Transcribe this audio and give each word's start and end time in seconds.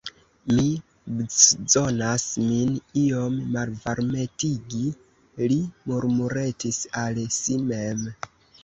Mi 0.59 0.63
bczonas 1.17 2.25
min 2.47 2.73
iom 3.03 3.37
malvarmetigi, 3.57 4.83
li 5.53 5.63
murmuretis 5.93 6.83
al 7.07 7.23
si 7.39 7.63
mem. 7.71 8.07